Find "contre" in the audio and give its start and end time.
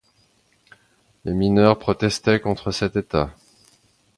2.39-2.71